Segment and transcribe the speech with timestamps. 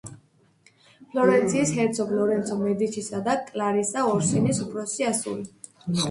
[1.09, 5.45] ფლორენციის ჰერცოგ ლორენცო მედიჩისა და კლარისა ორსინის უფროსი ასული.